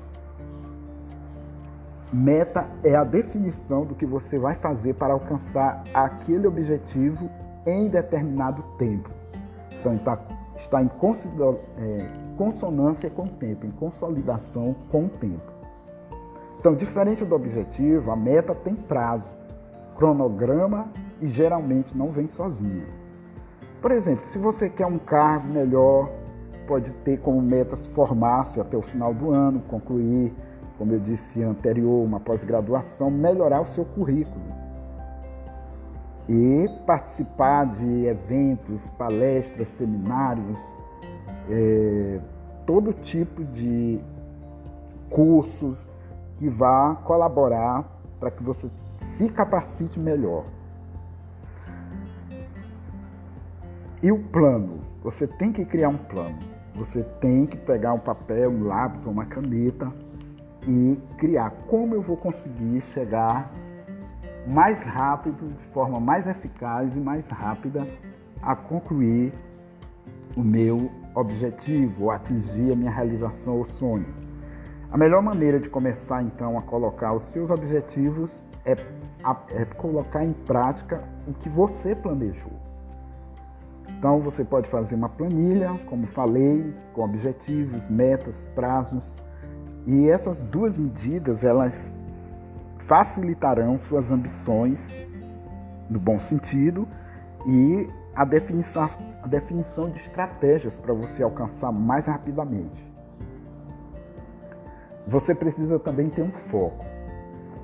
Meta 2.13 2.65
é 2.81 2.95
a 2.95 3.03
definição 3.03 3.85
do 3.85 3.93
que 3.93 4.05
você 4.05 4.39
vai 4.39 4.55
fazer 4.55 4.93
para 4.93 5.13
alcançar 5.13 5.83
aquele 5.93 6.47
objetivo 6.47 7.29
em 7.65 7.89
determinado 7.89 8.63
tempo. 8.77 9.18
Então 9.79 9.93
está, 9.93 10.19
está 10.57 10.81
em 10.81 10.87
é, 10.87 12.05
consonância 12.37 13.09
com 13.09 13.23
o 13.23 13.29
tempo, 13.29 13.65
em 13.65 13.71
consolidação 13.71 14.75
com 14.91 15.05
o 15.05 15.09
tempo. 15.09 15.59
Então, 16.59 16.75
diferente 16.75 17.23
do 17.23 17.35
objetivo, 17.35 18.11
a 18.11 18.15
meta 18.15 18.53
tem 18.53 18.75
prazo, 18.75 19.27
cronograma 19.95 20.87
e 21.21 21.27
geralmente 21.27 21.97
não 21.97 22.11
vem 22.11 22.27
sozinha. 22.27 22.85
Por 23.81 23.91
exemplo, 23.91 24.25
se 24.25 24.37
você 24.37 24.69
quer 24.69 24.85
um 24.85 24.99
cargo 24.99 25.47
melhor, 25.47 26.09
pode 26.67 26.91
ter 26.91 27.19
como 27.21 27.41
metas 27.41 27.85
formar-se 27.87 28.59
até 28.59 28.75
o 28.75 28.81
final 28.81 29.13
do 29.13 29.31
ano, 29.31 29.61
concluir, 29.69 30.33
como 30.77 30.91
eu 30.91 30.99
disse 30.99 31.41
anterior, 31.41 32.05
uma 32.05 32.19
pós-graduação, 32.19 33.09
melhorar 33.09 33.61
o 33.61 33.65
seu 33.65 33.85
currículo 33.85 34.58
e 36.29 36.69
participar 36.85 37.65
de 37.65 38.05
eventos, 38.05 38.87
palestras, 38.91 39.67
seminários, 39.69 40.61
é, 41.49 42.19
todo 42.67 42.93
tipo 42.93 43.43
de 43.43 43.99
cursos 45.09 45.89
que 46.37 46.47
vá 46.47 46.95
colaborar 47.03 47.83
para 48.19 48.29
que 48.29 48.43
você 48.43 48.69
se 49.01 49.27
capacite 49.27 49.99
melhor. 49.99 50.45
E 54.03 54.11
o 54.11 54.19
plano? 54.19 54.81
Você 55.03 55.25
tem 55.25 55.51
que 55.51 55.65
criar 55.65 55.89
um 55.89 55.97
plano. 55.97 56.37
Você 56.75 57.01
tem 57.19 57.47
que 57.47 57.57
pegar 57.57 57.93
um 57.93 57.99
papel, 57.99 58.51
um 58.51 58.67
lápis 58.67 59.03
ou 59.05 59.11
uma 59.11 59.25
caneta 59.25 59.91
e 60.67 60.97
criar 61.17 61.49
como 61.67 61.95
eu 61.95 62.01
vou 62.01 62.15
conseguir 62.15 62.81
chegar 62.93 63.51
mais 64.49 64.81
rápido, 64.81 65.53
de 65.53 65.65
forma 65.67 65.99
mais 65.99 66.27
eficaz 66.27 66.95
e 66.95 66.99
mais 66.99 67.25
rápida 67.27 67.87
a 68.41 68.55
concluir 68.55 69.33
o 70.35 70.41
meu 70.41 70.89
objetivo, 71.13 72.09
atingir 72.09 72.71
a 72.71 72.75
minha 72.75 72.91
realização 72.91 73.57
ou 73.57 73.67
sonho. 73.67 74.07
A 74.91 74.97
melhor 74.97 75.21
maneira 75.21 75.59
de 75.59 75.69
começar 75.69 76.23
então 76.23 76.57
a 76.57 76.61
colocar 76.63 77.13
os 77.13 77.23
seus 77.23 77.51
objetivos 77.51 78.43
é, 78.65 78.75
é 79.51 79.65
colocar 79.65 80.23
em 80.23 80.33
prática 80.33 81.03
o 81.27 81.33
que 81.33 81.47
você 81.47 81.95
planejou. 81.95 82.53
Então 83.97 84.19
você 84.19 84.43
pode 84.43 84.69
fazer 84.69 84.95
uma 84.95 85.09
planilha, 85.09 85.75
como 85.85 86.07
falei, 86.07 86.73
com 86.93 87.03
objetivos, 87.03 87.87
metas, 87.87 88.47
prazos, 88.55 89.17
e 89.85 90.09
essas 90.09 90.37
duas 90.37 90.77
medidas 90.77 91.43
elas 91.43 91.93
facilitarão 92.79 93.77
suas 93.79 94.11
ambições 94.11 94.95
no 95.89 95.99
bom 95.99 96.17
sentido 96.19 96.87
e 97.45 97.89
a 98.15 98.25
definição, 98.25 98.87
a 99.23 99.27
definição 99.27 99.89
de 99.89 99.99
estratégias 99.99 100.79
para 100.79 100.93
você 100.93 101.23
alcançar 101.23 101.71
mais 101.71 102.05
rapidamente. 102.05 102.87
Você 105.07 105.33
precisa 105.33 105.79
também 105.79 106.09
ter 106.09 106.21
um 106.21 106.31
foco. 106.49 106.85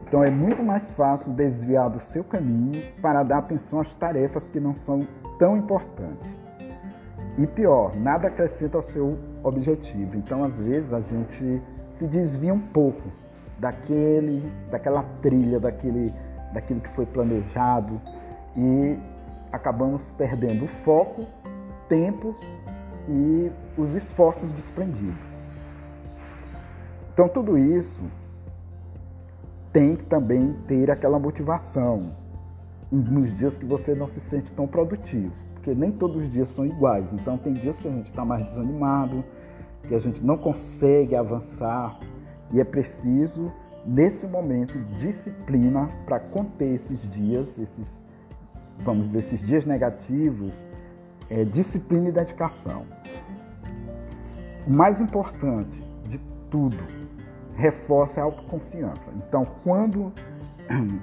Então 0.07 0.23
é 0.23 0.29
muito 0.29 0.63
mais 0.63 0.93
fácil 0.93 1.33
desviar 1.33 1.89
do 1.89 1.99
seu 1.99 2.23
caminho 2.23 2.81
para 3.01 3.23
dar 3.23 3.39
atenção 3.39 3.81
às 3.81 3.93
tarefas 3.95 4.47
que 4.49 4.59
não 4.59 4.73
são 4.75 5.07
tão 5.37 5.57
importantes. 5.57 6.29
E 7.37 7.45
pior, 7.45 7.95
nada 7.95 8.27
acrescenta 8.27 8.77
ao 8.77 8.83
seu 8.83 9.17
objetivo. 9.43 10.15
Então 10.15 10.43
às 10.43 10.59
vezes 10.61 10.93
a 10.93 11.01
gente 11.01 11.61
se 11.95 12.07
desvia 12.07 12.53
um 12.53 12.59
pouco 12.59 13.01
daquele, 13.59 14.51
daquela 14.69 15.03
trilha, 15.21 15.59
daquele, 15.59 16.13
daquilo 16.53 16.81
que 16.81 16.89
foi 16.89 17.05
planejado 17.05 18.01
e 18.55 18.97
acabamos 19.51 20.11
perdendo 20.11 20.65
o 20.65 20.67
foco, 20.67 21.25
tempo 21.87 22.35
e 23.07 23.51
os 23.77 23.93
esforços 23.93 24.51
desprendidos. 24.51 25.15
Então 27.13 27.29
tudo 27.29 27.57
isso 27.57 28.01
tem 29.71 29.95
que 29.95 30.05
também 30.05 30.53
ter 30.67 30.91
aquela 30.91 31.19
motivação 31.19 32.13
nos 32.91 33.35
dias 33.35 33.57
que 33.57 33.65
você 33.65 33.93
não 33.93 34.07
se 34.07 34.19
sente 34.19 34.51
tão 34.53 34.67
produtivo, 34.67 35.33
porque 35.53 35.73
nem 35.73 35.91
todos 35.91 36.23
os 36.23 36.31
dias 36.31 36.49
são 36.49 36.65
iguais. 36.65 37.11
Então 37.13 37.37
tem 37.37 37.53
dias 37.53 37.79
que 37.79 37.87
a 37.87 37.91
gente 37.91 38.07
está 38.07 38.23
mais 38.23 38.45
desanimado, 38.47 39.23
que 39.87 39.95
a 39.95 39.99
gente 39.99 40.23
não 40.23 40.37
consegue 40.37 41.15
avançar 41.15 41.99
e 42.51 42.59
é 42.59 42.63
preciso 42.63 43.51
nesse 43.85 44.25
momento 44.25 44.77
disciplina 44.97 45.87
para 46.05 46.19
conter 46.19 46.75
esses 46.75 46.99
dias, 47.11 47.57
esses 47.57 48.01
vamos 48.79 49.07
dizer 49.07 49.19
esses 49.19 49.39
dias 49.41 49.65
negativos, 49.65 50.53
é 51.29 51.43
disciplina 51.43 52.09
e 52.09 52.11
dedicação. 52.11 52.85
O 54.67 54.71
mais 54.71 54.99
importante 54.99 55.83
de 56.09 56.19
tudo, 56.49 56.77
reforça 57.55 58.19
a 58.19 58.23
autoconfiança. 58.23 59.11
Então, 59.15 59.45
quando 59.63 60.11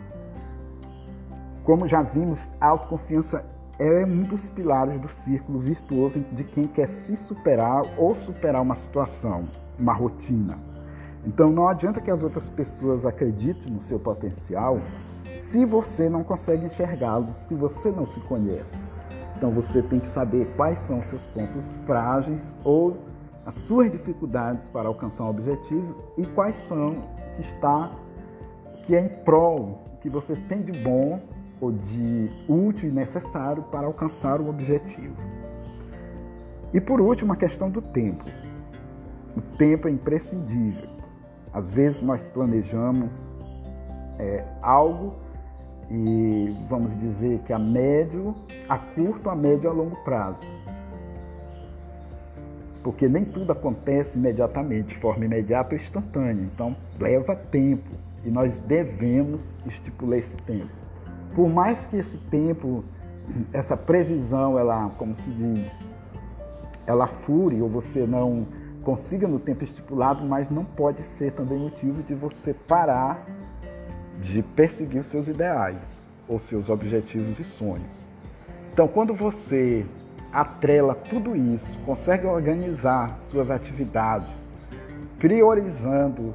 como 1.64 1.87
já 1.87 2.02
vimos, 2.02 2.50
a 2.61 2.68
autoconfiança 2.68 3.44
é 3.78 4.04
um 4.04 4.22
dos 4.22 4.49
pilares 4.50 5.00
do 5.00 5.08
círculo 5.25 5.61
virtuoso 5.61 6.20
de 6.32 6.44
quem 6.44 6.66
quer 6.66 6.88
se 6.88 7.16
superar 7.16 7.82
ou 7.96 8.14
superar 8.16 8.61
uma 8.61 8.76
situação, 8.76 9.44
uma 9.78 9.92
rotina. 9.92 10.58
Então 11.25 11.50
não 11.50 11.69
adianta 11.69 12.00
que 12.00 12.11
as 12.11 12.23
outras 12.23 12.49
pessoas 12.49 13.07
acreditem 13.07 13.73
no 13.73 13.83
seu 13.83 13.99
potencial 13.99 14.80
se 15.39 15.65
você 15.65 16.08
não 16.08 16.25
consegue 16.25 16.67
enxergá-lo, 16.67 17.28
se 17.47 17.54
você 17.54 17.91
não 17.91 18.06
se 18.06 18.19
conhece. 18.21 18.76
Então 19.37 19.50
você 19.50 19.82
tem 19.82 20.00
que 20.00 20.08
saber 20.08 20.47
quais 20.56 20.80
são 20.80 20.99
os 20.99 21.06
seus 21.06 21.25
pontos 21.26 21.67
frágeis 21.87 22.54
ou 22.65 22.97
as 23.45 23.54
suas 23.54 23.91
dificuldades 23.91 24.69
para 24.69 24.89
alcançar 24.89 25.25
um 25.25 25.30
objetivo 25.30 25.97
e 26.17 26.25
quais 26.26 26.58
são 26.61 26.95
que 27.37 27.43
está 27.43 27.91
que 28.85 28.97
é 28.97 29.00
em 29.00 29.08
prol 29.08 29.82
que 30.00 30.08
você 30.08 30.35
tem 30.49 30.63
de 30.63 30.73
bom 30.80 31.21
ou 31.61 31.71
de 31.71 32.30
útil 32.49 32.89
e 32.89 32.93
necessário 32.93 33.63
para 33.65 33.87
alcançar 33.87 34.41
o 34.41 34.49
objetivo. 34.49 35.17
E 36.75 36.80
por 36.80 37.00
último, 37.00 37.32
a 37.32 37.37
questão 37.37 37.71
do 37.71 37.80
tempo. 37.80 38.25
O 39.37 39.41
tempo 39.56 39.87
é 39.87 39.91
imprescindível. 39.91 40.92
Às 41.52 41.71
vezes 41.71 42.02
nós 42.02 42.26
planejamos 42.26 43.28
é, 44.19 44.45
algo 44.62 45.15
e 45.91 46.56
vamos 46.69 46.99
dizer 46.99 47.41
que 47.41 47.52
a 47.52 47.58
médio, 47.58 48.34
a 48.69 48.78
curto, 48.78 49.28
a 49.28 49.36
médio 49.36 49.65
e 49.65 49.67
a 49.69 49.73
longo 49.73 49.97
prazo. 49.97 50.38
Porque 52.82 53.06
nem 53.06 53.25
tudo 53.25 53.52
acontece 53.52 54.19
imediatamente, 54.19 54.88
de 54.88 54.97
forma 54.97 55.25
imediata 55.25 55.75
ou 55.75 55.80
instantânea. 55.80 56.43
Então 56.43 56.75
leva 56.99 57.36
tempo 57.36 57.91
e 58.25 58.30
nós 58.30 58.58
devemos 58.58 59.41
estipular 59.67 60.19
esse 60.19 60.36
tempo. 60.38 60.71
Por 61.34 61.49
mais 61.49 61.86
que 61.86 61.97
esse 61.97 62.17
tempo, 62.17 62.84
essa 63.52 63.76
previsão, 63.76 64.58
ela, 64.58 64.91
como 64.97 65.15
se 65.15 65.30
diz, 65.30 65.71
ela 66.86 67.06
fure 67.06 67.60
ou 67.60 67.69
você 67.69 68.06
não 68.06 68.47
consiga 68.82 69.26
no 69.26 69.38
tempo 69.38 69.64
estipulado, 69.64 70.25
mas 70.25 70.50
não 70.50 70.64
pode 70.64 71.02
ser 71.02 71.32
também 71.32 71.58
motivo 71.58 72.02
de 72.02 72.14
você 72.14 72.52
parar 72.52 73.25
de 74.21 74.42
perseguir 74.42 75.00
os 75.00 75.06
seus 75.06 75.26
ideais 75.26 75.78
ou 76.28 76.38
seus 76.38 76.68
objetivos 76.68 77.38
e 77.38 77.45
sonhos. 77.45 77.90
Então, 78.73 78.88
quando 78.88 79.14
você 79.14 79.84
atrela 80.32 80.95
tudo 80.95 81.36
isso, 81.36 81.78
consegue 81.84 82.26
organizar 82.26 83.18
suas 83.21 83.50
atividades, 83.50 84.32
priorizando 85.18 86.34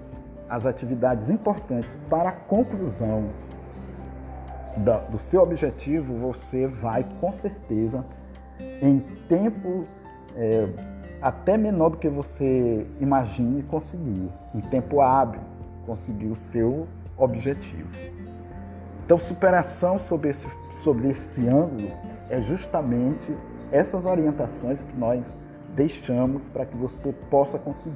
as 0.49 0.65
atividades 0.65 1.29
importantes 1.29 1.95
para 2.09 2.29
a 2.29 2.33
conclusão 2.33 3.29
do 5.09 5.17
seu 5.17 5.41
objetivo, 5.41 6.13
você 6.19 6.67
vai 6.67 7.03
com 7.19 7.33
certeza 7.33 8.05
em 8.59 8.99
tempo 9.27 9.87
é, 10.35 10.67
até 11.21 11.57
menor 11.57 11.89
do 11.89 11.97
que 11.97 12.09
você 12.09 12.85
imagine 12.99 13.63
conseguir, 13.63 14.29
em 14.53 14.61
tempo 14.61 15.01
hábil, 15.01 15.41
conseguir 15.85 16.27
o 16.27 16.35
seu 16.35 16.87
objetivo. 17.17 17.89
Então, 19.03 19.19
superação 19.19 19.97
sobre 19.97 20.29
esse, 20.29 20.45
sobre 20.83 21.09
esse 21.09 21.47
ângulo 21.47 21.91
é 22.29 22.41
justamente 22.41 23.35
essas 23.71 24.05
orientações 24.05 24.83
que 24.83 24.97
nós 24.97 25.35
deixamos 25.75 26.47
para 26.47 26.65
que 26.65 26.75
você 26.75 27.13
possa 27.29 27.57
conseguir. 27.57 27.95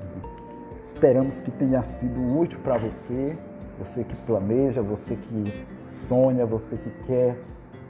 Esperamos 0.83 1.41
que 1.41 1.51
tenha 1.51 1.81
sido 1.83 2.39
útil 2.39 2.59
para 2.63 2.77
você, 2.77 3.37
você 3.77 4.03
que 4.03 4.15
planeja, 4.25 4.81
você 4.81 5.15
que 5.15 5.65
sonha, 5.87 6.45
você 6.45 6.75
que 6.77 6.89
quer 7.05 7.37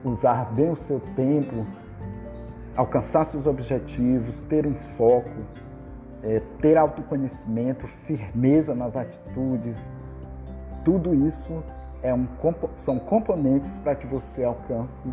usar 0.04 0.52
bem 0.54 0.72
o 0.72 0.76
seu 0.76 1.00
tempo, 1.16 1.66
alcançar 2.76 3.26
seus 3.26 3.46
objetivos, 3.46 4.42
ter 4.42 4.66
um 4.66 4.76
foco, 4.98 5.30
é, 6.24 6.42
ter 6.62 6.78
autoconhecimento, 6.78 7.88
firmeza 8.06 8.74
nas 8.74 8.96
atitudes, 8.96 9.78
tudo 10.84 11.14
isso 11.14 11.64
é 12.02 12.14
um, 12.14 12.28
são 12.74 12.98
componentes 13.00 13.78
para 13.78 13.96
que 13.96 14.08
você 14.08 14.44
alcance 14.44 15.08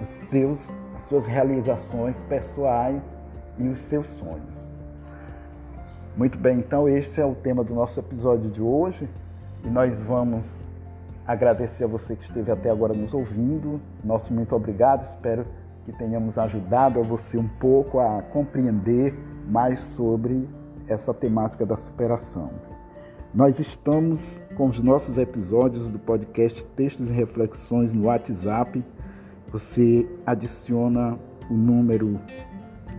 os 0.00 0.08
seus, 0.08 0.68
as 0.96 1.04
suas 1.04 1.26
realizações 1.26 2.20
pessoais 2.22 3.02
e 3.58 3.68
os 3.68 3.78
seus 3.80 4.08
sonhos. 4.08 4.70
Muito 6.16 6.36
bem, 6.36 6.58
então 6.58 6.88
este 6.88 7.20
é 7.20 7.24
o 7.24 7.34
tema 7.34 7.64
do 7.64 7.74
nosso 7.74 7.98
episódio 8.00 8.50
de 8.50 8.60
hoje 8.60 9.08
e 9.64 9.68
nós 9.68 10.00
vamos 10.00 10.60
agradecer 11.26 11.84
a 11.84 11.86
você 11.86 12.16
que 12.16 12.24
esteve 12.24 12.50
até 12.50 12.68
agora 12.68 12.92
nos 12.92 13.14
ouvindo. 13.14 13.80
Nosso 14.04 14.32
muito 14.32 14.54
obrigado, 14.54 15.04
espero 15.04 15.44
que 15.44 15.61
tenhamos 15.90 16.38
ajudado 16.38 17.00
a 17.00 17.02
você 17.02 17.36
um 17.36 17.48
pouco 17.48 17.98
a 17.98 18.22
compreender 18.22 19.12
mais 19.48 19.80
sobre 19.80 20.48
essa 20.86 21.12
temática 21.12 21.66
da 21.66 21.76
superação. 21.76 22.50
Nós 23.34 23.58
estamos 23.58 24.40
com 24.56 24.66
os 24.66 24.80
nossos 24.80 25.18
episódios 25.18 25.90
do 25.90 25.98
podcast 25.98 26.64
Textos 26.76 27.08
e 27.08 27.12
Reflexões 27.12 27.94
no 27.94 28.04
WhatsApp. 28.04 28.84
Você 29.50 30.06
adiciona 30.26 31.18
o 31.50 31.54
número 31.54 32.20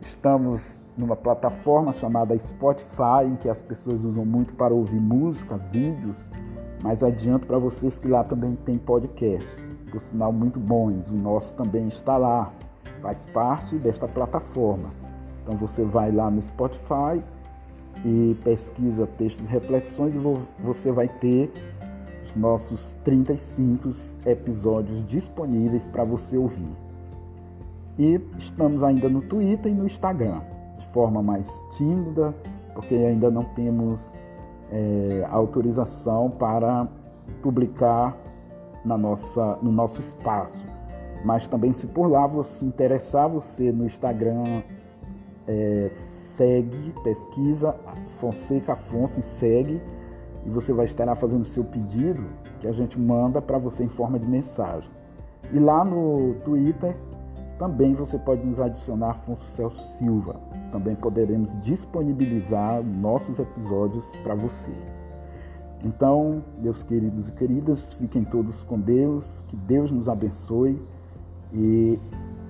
Estamos 0.00 0.80
numa 0.96 1.14
plataforma 1.14 1.92
chamada 1.92 2.38
Spotify, 2.38 3.26
em 3.26 3.36
que 3.36 3.48
as 3.48 3.60
pessoas 3.60 4.02
usam 4.02 4.24
muito 4.24 4.54
para 4.54 4.72
ouvir 4.72 5.00
música, 5.00 5.56
vídeos, 5.56 6.16
mas 6.82 7.02
adianto 7.02 7.46
para 7.46 7.58
vocês 7.58 7.98
que 7.98 8.08
lá 8.08 8.24
também 8.24 8.54
tem 8.64 8.78
podcasts, 8.78 9.70
por 9.90 10.00
sinal 10.00 10.32
muito 10.32 10.58
bons. 10.58 11.10
O 11.10 11.14
nosso 11.14 11.52
também 11.54 11.88
está 11.88 12.16
lá, 12.16 12.52
faz 13.02 13.26
parte 13.26 13.76
desta 13.76 14.08
plataforma. 14.08 14.90
Então 15.42 15.56
você 15.56 15.84
vai 15.84 16.10
lá 16.10 16.30
no 16.30 16.42
Spotify 16.42 17.22
e 18.04 18.36
pesquisa 18.44 19.06
textos 19.18 19.46
e 19.46 19.48
reflexões 19.48 20.14
você 20.62 20.92
vai 20.92 21.08
ter 21.08 21.50
os 22.26 22.36
nossos 22.36 22.94
35 23.04 23.92
episódios 24.26 25.06
disponíveis 25.08 25.86
para 25.86 26.04
você 26.04 26.36
ouvir. 26.36 26.76
E 27.98 28.20
estamos 28.38 28.82
ainda 28.82 29.08
no 29.08 29.22
Twitter 29.22 29.70
e 29.70 29.74
no 29.74 29.86
Instagram, 29.86 30.40
de 30.78 30.86
forma 30.88 31.22
mais 31.22 31.48
tímida, 31.76 32.34
porque 32.74 32.94
ainda 32.94 33.30
não 33.30 33.44
temos 33.54 34.12
é, 34.70 35.26
autorização 35.30 36.30
para 36.30 36.88
publicar 37.40 38.16
na 38.84 38.98
nossa, 38.98 39.58
no 39.62 39.70
nosso 39.70 40.00
espaço. 40.00 40.60
Mas 41.24 41.48
também, 41.48 41.72
se 41.72 41.86
por 41.86 42.08
lá 42.08 42.26
você 42.26 42.64
interessar, 42.64 43.28
você 43.28 43.72
no 43.72 43.86
Instagram 43.86 44.62
é, 45.46 45.90
segue, 46.36 46.92
pesquisa 47.02 47.74
Fonseca 48.20 48.74
Afonso 48.74 49.20
e 49.20 49.22
segue, 49.22 49.80
e 50.44 50.50
você 50.50 50.72
vai 50.72 50.84
estar 50.84 51.14
fazendo 51.16 51.42
o 51.42 51.46
seu 51.46 51.64
pedido 51.64 52.22
que 52.60 52.68
a 52.68 52.72
gente 52.72 52.98
manda 52.98 53.40
para 53.40 53.58
você 53.58 53.84
em 53.84 53.88
forma 53.88 54.18
de 54.18 54.26
mensagem. 54.26 54.90
E 55.52 55.58
lá 55.58 55.84
no 55.84 56.34
Twitter 56.44 56.94
também 57.58 57.94
você 57.94 58.18
pode 58.18 58.44
nos 58.44 58.58
adicionar 58.58 59.10
Afonso 59.10 59.46
Celso 59.48 59.80
Silva. 59.96 60.36
Também 60.72 60.94
poderemos 60.96 61.48
disponibilizar 61.62 62.82
nossos 62.82 63.38
episódios 63.38 64.04
para 64.22 64.34
você. 64.34 64.72
Então, 65.84 66.42
meus 66.58 66.82
queridos 66.82 67.28
e 67.28 67.32
queridas, 67.32 67.92
fiquem 67.92 68.24
todos 68.24 68.64
com 68.64 68.80
Deus, 68.80 69.44
que 69.48 69.56
Deus 69.56 69.90
nos 69.90 70.08
abençoe 70.08 70.82
e 71.52 71.98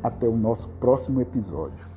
até 0.03 0.27
o 0.27 0.37
nosso 0.37 0.69
próximo 0.81 1.21
episódio. 1.21 1.94